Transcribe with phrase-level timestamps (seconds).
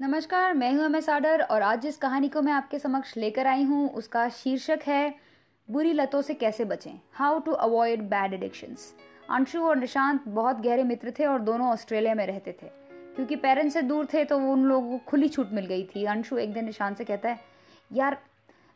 [0.00, 3.46] नमस्कार, मैं हूँ एम एस आडर और आज जिस कहानी को मैं आपके समक्ष लेकर
[3.46, 5.14] आई हूँ, उसका शीर्षक है,
[5.68, 6.98] बुरी लतों से कैसे बचें?
[7.12, 8.92] How to avoid bad addictions
[9.30, 12.66] Anshu और निशांत बहुत गहरे मित्र थे और दोनों ऑस्ट्रेलिया में रहते थे।
[13.16, 16.38] क्योंकि पेरेंट्स से दूर थे तो उन लोगों को खुली छूट मिल गई थी। अंशु
[16.38, 17.40] एक दिन निशांत से कहता है,
[17.90, 18.18] यार,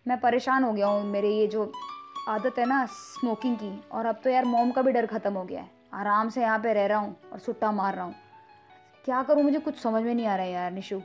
[0.07, 1.71] मैं परेशान हो गया हूँ, मेरे ये जो
[2.29, 5.45] आदत है ना स्मोकिंग की, और अब तो यार मोम का भी डर खत्म हो
[5.45, 8.14] गया है। आराम से यहाँ पे रह रहा हूँ और सुट्टा मार रहा हूँ।
[9.05, 9.43] क्या करूँ?
[9.43, 11.01] मुझे कुछ समझ में नहीं आ रहा है यार, निशु।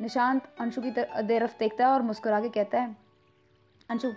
[0.00, 2.96] निशांत अंशु की तरफ़ देखता है और मुस्कुरा के कहता है,
[3.90, 4.10] अंशु,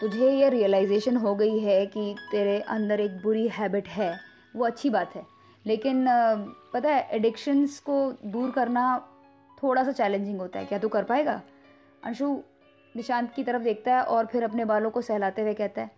[0.00, 4.18] तुझे ये रियलाइजेशन हो गई है कि तेरे अंदर एक बुरी हैबिट है।
[4.56, 5.26] वो अच्छी बात है।
[5.66, 6.06] लेकिन
[6.74, 9.08] पता है एडिक्शंस को दूर करना
[9.62, 11.40] थोड़ा सा चैलेंजिंग होता है। क्या तू कर पाएगा?
[12.04, 12.40] अंशु
[12.96, 15.90] निशांत की तरफ़ देखता है और फिर अपने बालों को सहलाते हुए कहता है,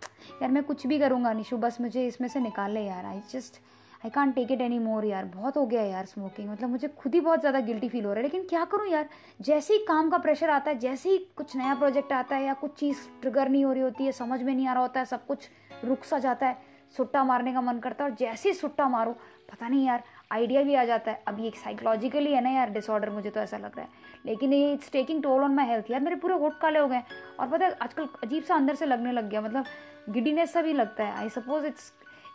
[0.43, 3.61] यार, मैं कुछ भी करूँगा, निशु। बस मुझे इसमें से निकाल ले यार। I just
[4.05, 7.15] I can't take it any more यार, बहुत हो गया यार स्मोकिंग मतलब मुझे खुद
[7.15, 9.09] ही बहुत ज़्यादा गिल्टी फील हो रहा है। लेकिन क्या करूँ यार?
[9.41, 12.55] जैसे ही काम का प्रेशर आता है, जैसे ही कुछ नया प्रोजेक्ट आता है या
[12.55, 15.07] कुछ चीज़ ट्रिगर नहीं हो रही होती है, समझ में नहीं आ रहा होता है,
[15.07, 15.49] सब कुछ
[15.85, 16.57] रुक सा जाता है,
[16.93, 19.13] सुट्टा मारने का मन करता है और जैसे ही सुट्टा मारो,
[19.51, 23.11] पता नहीं यार आइडिया भी आ जाता है। अब ये साइकोलॉजिकली है ना यार डिसऑर्डर
[23.11, 23.89] मुझे तो ऐसा लग रहा है।
[24.27, 27.03] लेकिन ये it's taking toll on my health यार मेरे पूरे होट काले हो गए
[27.41, 29.65] और पता है, आजकल अजीब सा अंदर से लगने लग गया। मतलब
[30.11, 31.93] गिडीनेस सा भी लगता है। I suppose it's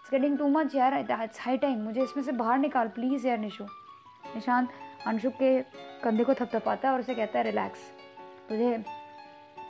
[0.08, 3.38] it's getting too much यार इट्स हाई टाइम मुझे इसमें से बाहर निकाल प्लीज़ यार
[3.38, 3.64] निशु
[4.36, 4.70] निशांत,
[5.08, 5.60] अंशु के
[6.04, 7.80] कंधे को थपथपाता है और उसे कहता है रिलैक्स
[8.50, 8.84] तुझे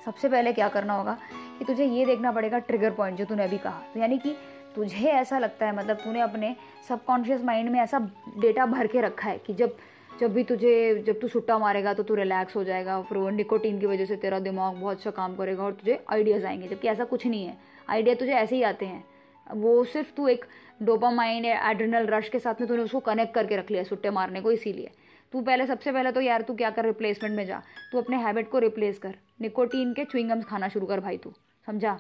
[0.06, 1.18] सबसे पहले क्या करना होगा?
[1.60, 4.36] कि तुझे ये देखना पड़ेगा ट्रिगर पॉइंट जो तूने अभी कहा। तो यानी कि
[4.76, 6.56] तुझे ऐसा लगता है मतलब तूने अपने
[6.90, 8.00] सबकॉन्शियस माइंड में ऐसा
[8.40, 9.76] डेटा भर के रखा है कि जब
[10.20, 13.80] जब भी तुझे, जब तू सुट्टा मारेगा तो तू रिलैक्स हो जाएगा, फिर वो निकोटीन
[13.80, 17.04] की वजह से तेरा दिमाग बहुत अच्छा काम करेगा और तुझे आइडियाज़ आएँगे। जबकि ऐसा
[17.04, 17.58] कुछ नहीं है।
[17.90, 19.04] आइडिया तुझे ऐसे ही आते हैं।
[19.48, 20.46] वो सिर्फ़ तू एक
[20.82, 24.42] डोपामाइन या एड्रिनल रश के साथ में तूने उसको कनेक्ट करके रख लिया, सुट्टे मारने
[24.42, 24.92] को इसीलिए।
[25.34, 28.50] तू पहले, सबसे पहले तो यार तू क्या कर रिप्लेसमेंट में जा। तू अपने हैबिट
[28.52, 31.34] को रिप्लेस कर। निकोटीन के च्विंगम्स खाना शुरू कर भाई तू,
[31.68, 31.98] समझा?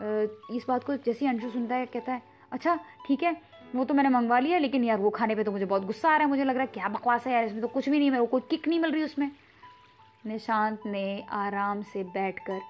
[0.00, 3.36] इस बात को जैसे अंशु सुनता है, कहता है अच्छा ठीक है,
[3.74, 6.12] वो तो मैंने मंगवा लिया, लेकिन यार वो खाने पे तो मुझे बहुत गुस्सा आ
[6.12, 8.10] रहा है, मुझे लग रहा है, क्या बकवास है यार, इसमें तो कुछ भी नहीं
[8.10, 9.30] मेरे कोई किक नहीं मिल रही उसमें।
[10.26, 12.60] निशांत ने आराम से बैठकर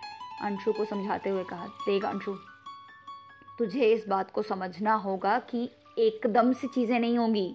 [0.42, 2.36] अंशु को समझाते हुए कहा, देख अंशु
[3.62, 5.68] तुझे इस बात को समझना होगा कि
[5.98, 7.54] एकदम से चीज़ें नहीं होंगी।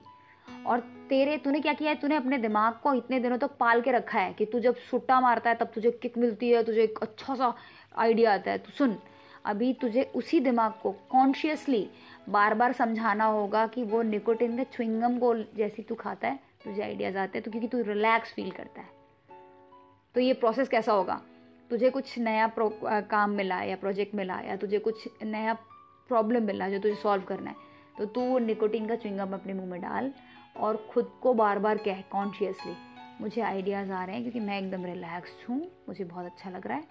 [0.66, 0.80] और
[1.10, 1.96] तेरे, तूने क्या किया है?
[1.96, 4.76] तूने अपने दिमाग को इतने दिनों तक तो पाल के रखा है कि तू जब
[4.92, 7.54] सुट्टा मारता है, तब तुझे किक मिलती है, तुझे एक अच्छा सा
[7.98, 8.98] आइडिया आता है। तू सुन,
[9.46, 11.88] अभी तुझे उसी दिमाग को कॉन्शियसली
[12.30, 16.82] बार बार समझाना होगा कि वो निकोटिन के च्विंगम को जैसी तू खाता है, तुझे
[16.82, 18.90] आइडियाज़ आते हैं तो क्योंकि तू रिलैक्स फील करता है।
[20.16, 21.22] तो ये प्रोसेस कैसा होगा?
[21.70, 25.58] तुझे कुछ नया काम मिला या प्रोजेक्ट मिला या तुझे कुछ नया
[26.10, 27.56] प्रॉब्लम मिलना है जो तुझे सॉल्व करना है।
[27.98, 30.12] तो तू निकोटिन का च्विंगम अपने मुँह में डाल
[30.58, 32.76] और खुद को बार बार कह कॉन्शियसली
[33.22, 36.78] मुझे आइडियाज़ आ रहे हैं क्योंकि मैं एकदम रिलैक्स हूँ, मुझे बहुत अच्छा लग रहा
[36.78, 36.84] है।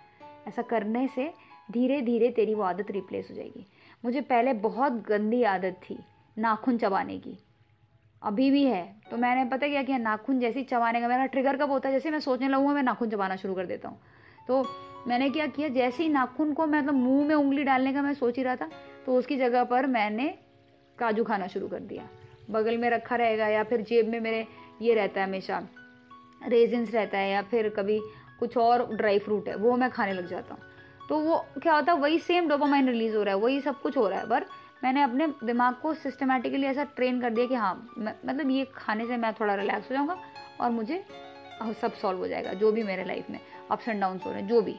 [0.48, 1.32] ऐसा करने से
[1.72, 3.66] धीरे धीरे तेरी वो आदत रिप्लेस हो जाएगी।
[4.04, 5.98] मुझे पहले बहुत गंदी आदत थी,
[6.36, 7.38] नाखून चबाने की।
[8.22, 11.56] अभी भी है तो मैंने पता क्या किया, नाखून जैसे ही चबाने का मेरा ट्रिगर
[11.56, 11.94] कब होता है?
[11.94, 13.98] जैसे मैं सोचने लगूँगा मैं नाखून चबाना शुरू कर देता हूँ।
[14.48, 14.62] तो
[15.06, 18.36] मैंने क्या किया, जैसे ही नाखून को मतलब मुँह में उंगली डालने का मैं सोच
[18.36, 18.68] ही रहा था
[19.06, 20.26] तो उसकी जगह पर मैंने
[20.98, 22.08] काजू खाना शुरू कर दिया।
[22.50, 24.46] बगल में रखा रहेगा या फिर जेब में मेरे
[24.82, 25.62] ये रहता है हमेशा
[26.42, 27.98] रेजिन्स रहता है या फिर कभी
[28.38, 30.62] कुछ और ड्राई फ्रूट है, वो मैं खाने लग जाता हूँ।
[31.08, 33.96] तो वो क्या होता है, वही सेम डोपामाइन रिलीज़ हो रहा है, वही सब कुछ
[33.96, 34.46] हो रहा है, पर
[34.84, 39.16] मैंने अपने दिमाग को सिस्टमेटिकली ऐसा ट्रेन कर दिया कि हाँ मतलब ये खाने से
[39.16, 40.16] मैं थोड़ा रिलैक्स हो जाऊँगा
[40.60, 41.02] और मुझे
[41.80, 43.38] सब सॉल्व हो जाएगा, जो भी मेरे लाइफ में
[43.70, 44.76] अप्स एंड डाउन हो रहे हैं, जो भी।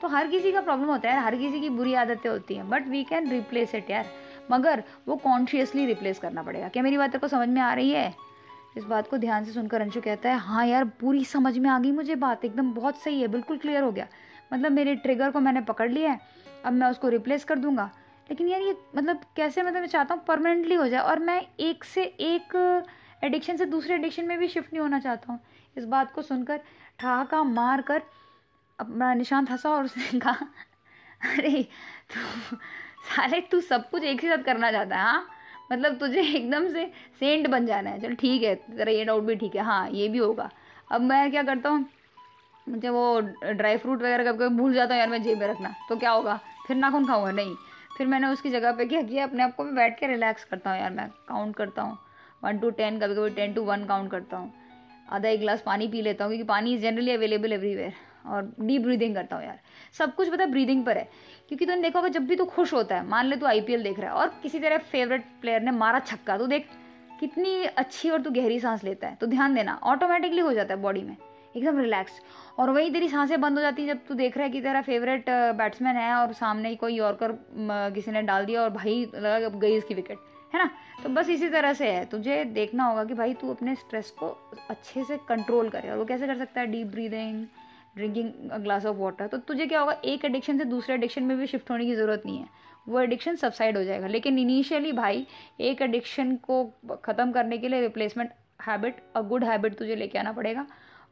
[0.00, 2.68] तो हर किसी का प्रॉब्लम होता है यार, हर किसी की बुरी आदतें होती हैं
[2.70, 4.06] but we can replace it यार।
[4.50, 8.14] मगर वो कॉन्शियसली रिप्लेस करना पड़ेगा। क्या मेरी बात को समझ में आ रही है?
[8.76, 11.78] इस बात को ध्यान से सुनकर अंशु कहता है हाँ यार, पूरी समझ में आ
[11.78, 14.06] गई मुझे बात, एकदम बहुत सही है, बिल्कुल क्लियर हो गया।
[14.52, 16.20] मतलब मेरे ट्रिगर को मैंने पकड़ लिया है,
[16.64, 17.90] अब मैं उसको रिप्लेस कर दूँगा।
[18.28, 21.84] लेकिन यार ये मतलब कैसे मतलब मैं चाहता हूँ परमानेंटली हो जाए, और मैं एक
[21.84, 22.84] से एक
[23.24, 25.40] एडिक्शन से दूसरे एडिक्शन में भी शिफ्ट नहीं होना चाहता हूँ।
[25.76, 26.60] इस बात को सुनकर
[26.98, 28.02] ठहाका मार कर
[28.80, 30.46] अपना निशांत हंसा और उसने कहा,
[31.22, 31.62] अरे,
[32.14, 32.56] तू,
[33.06, 35.26] साले, तू सब कुछ एक ही साथ करना चाहता है हाँ?
[35.72, 36.84] मतलब तुझे एकदम से
[37.20, 40.08] सेंट बन जाना है। चल, ठीक है, तेरा ये डाउट भी ठीक है हाँ ये
[40.08, 40.50] भी होगा।
[40.92, 41.84] अब मैं क्या करता हूँ,
[42.66, 45.74] मुझे वो ड्राई फ्रूट वगैरह कभी कभी भूल जाता हूँ, यार, मैं जेब में रखना
[45.88, 46.38] तो क्या होगा?
[46.66, 47.30] फिर नाखून खाऊँगा?
[47.32, 47.54] नहीं।
[47.98, 50.70] फिर मैंने उसकी जगह पे क्या किया, अपने आप को मैं बैठ के रिलैक्स करता
[50.70, 51.98] हूँ, यार, मैं काउंट करता हूँ।
[52.44, 54.52] वन टू टेन कभी कभी टेन टू वन काउंट करता हूँ।
[55.08, 57.92] आधा एक गिलास पानी पी लेता हूँ, क्योंकि पानी इज़ जनरली अवेलेबल एवरीवेयर
[58.26, 59.58] और डीप ब्रीदिंग करता हूँ यार।
[59.98, 61.08] सब कुछ पता ब्रीदिंग पर है।
[61.48, 63.46] क्योंकि तुमने तो देखा होगा जब भी तू तो खुश होता है, मान ले तू
[63.46, 66.66] आईपीएल देख रहा है और किसी तरह फेवरेट प्लेयर ने मारा छक्का तो देख
[67.20, 70.80] कितनी अच्छी और तू गहरी सांस लेता है। तो ध्यान देना ऑटोमेटिकली हो जाता है
[70.80, 71.16] बॉडी में।
[71.56, 72.20] एकदम रिलैक्स
[72.58, 74.80] और वही तेरी साँसें बंद हो जाती है जब तू देख रहा है कि तेरा
[74.82, 77.32] फेवरेट बैट्समैन है और सामने ही कोई यॉर्कर
[77.94, 80.18] किसी ने डाल दिया और भाई लगा गई इसकी विकेट
[80.54, 80.70] है ना?
[81.02, 84.28] तो बस इसी तरह से है। तुझे देखना होगा कि भाई तू अपने स्ट्रेस को
[84.70, 86.66] अच्छे से कंट्रोल करे और वो कैसे कर सकता है?
[86.66, 87.44] Deep breathing
[87.96, 88.32] drinking
[88.62, 89.92] glass of water तो तुझे क्या होगा?
[90.04, 92.48] एक एडिक्शन से दूसरे एडिक्शन में भी शिफ्ट होने की ज़रूरत नहीं है।
[92.88, 95.26] वो एडिक्शन सबसाइड हो जाएगा। लेकिन इनिशियली भाई,
[95.60, 96.64] एक एडिक्शन को
[97.04, 98.30] ख़त्म करने के लिए replacement
[98.66, 100.66] habit a good habit तुझे लेके आना पड़ेगा।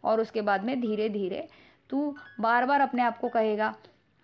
[0.05, 1.47] और उसके बाद में धीरे धीरे
[1.91, 3.75] तू बार बार अपने आप को कहेगा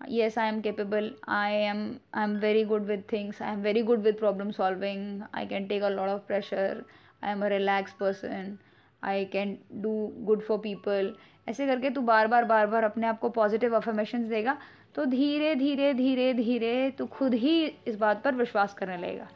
[0.00, 1.78] yes I am capable I am
[2.14, 5.66] I am very good with things I am very good with problem solving I can
[5.66, 6.82] take a lot of pressure
[7.22, 8.56] I am a relax person.
[9.06, 11.14] I can do good for people
[11.48, 14.56] ऐसे करके तू बार बार बार बार अपने आप को positive affirmation देगा
[14.94, 19.28] तो धीरे धीरे धीरे धीरे तू खुद ही इस बात पर विश्वास करने लगेगा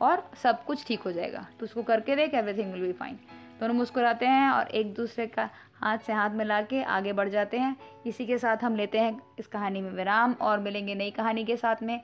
[0.00, 3.18] और सब कुछ ठीक हो जाएगा। तो उसको करके देख एवरीथिंग विल बी फाइन
[3.60, 7.58] दोनों मुस्कुराते हैं और एक दूसरे का हाथ से हाथ मिला के आगे बढ़ जाते
[7.58, 7.76] हैं।
[8.06, 11.56] इसी के साथ हम लेते हैं इस कहानी में विराम और मिलेंगे नई कहानी के
[11.56, 12.00] साथ में।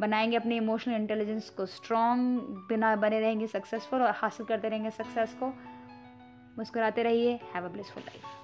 [0.00, 5.34] बनाएँगे अपने इमोशनल इंटेलिजेंस को स्ट्रॉन्ग बिना बने रहेंगे सक्सेसफुल और हासिल करते रहेंगे सक्सेस
[5.34, 5.52] को।
[6.58, 8.41] मुस्कुराते रहिए। Have a blissful life